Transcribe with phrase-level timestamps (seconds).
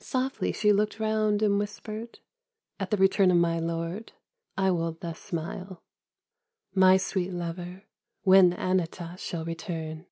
[0.00, 2.18] Softly she looked round and whispered:"
[2.80, 4.10] At the return of my lord
[4.58, 5.84] I will thus smile.
[6.74, 7.84] My sweet lover,
[8.24, 9.16] when Anata.
[9.20, 10.06] shall return